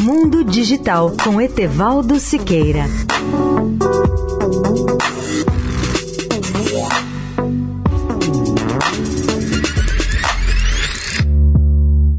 [0.00, 2.84] Mundo Digital com Etevaldo Siqueira.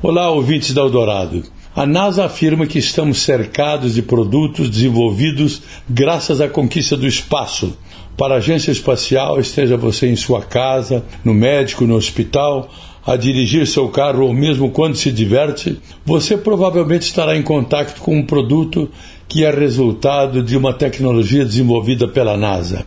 [0.00, 1.42] Olá, ouvintes da Eldorado.
[1.74, 7.76] A NASA afirma que estamos cercados de produtos desenvolvidos graças à conquista do espaço.
[8.16, 12.70] Para a agência espacial, esteja você em sua casa, no médico, no hospital,
[13.06, 18.16] a dirigir seu carro ou mesmo quando se diverte, você provavelmente estará em contato com
[18.16, 18.90] um produto
[19.28, 22.86] que é resultado de uma tecnologia desenvolvida pela NASA.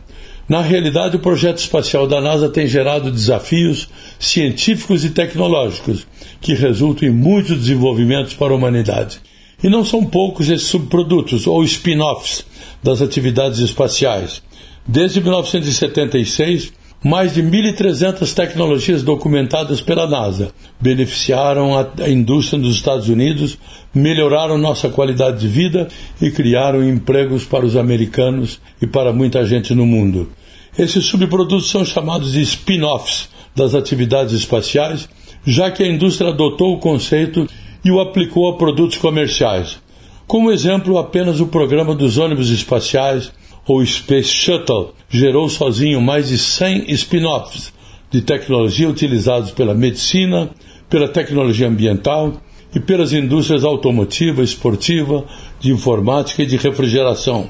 [0.50, 6.08] Na realidade, o projeto espacial da NASA tem gerado desafios científicos e tecnológicos
[6.40, 9.20] que resultam em muitos desenvolvimentos para a humanidade.
[9.62, 12.46] E não são poucos esses subprodutos ou spin-offs
[12.82, 14.42] das atividades espaciais.
[14.88, 16.72] Desde 1976,
[17.04, 23.58] mais de 1.300 tecnologias documentadas pela NASA beneficiaram a indústria dos Estados Unidos,
[23.94, 25.88] melhoraram nossa qualidade de vida
[26.22, 30.30] e criaram empregos para os americanos e para muita gente no mundo.
[30.78, 35.08] Esses subprodutos são chamados de spin-offs das atividades espaciais,
[35.46, 37.48] já que a indústria adotou o conceito
[37.84, 39.80] e o aplicou a produtos comerciais.
[40.28, 43.32] Como exemplo, apenas o programa dos ônibus espaciais
[43.68, 47.74] ou Space Shuttle gerou sozinho mais de 100 spin-offs
[48.10, 50.50] de tecnologia utilizados pela medicina,
[50.90, 52.42] pela tecnologia ambiental
[52.74, 55.26] e pelas indústrias automotiva, esportiva,
[55.60, 57.50] de informática e de refrigeração.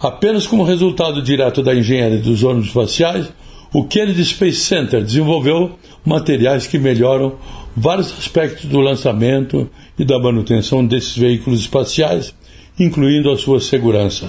[0.00, 3.32] Apenas como resultado direto da engenharia dos ônibus espaciais,
[3.72, 5.72] o Kennedy Space Center desenvolveu
[6.04, 7.34] materiais que melhoram
[7.76, 12.32] vários aspectos do lançamento e da manutenção desses veículos espaciais,
[12.78, 14.28] incluindo a sua segurança.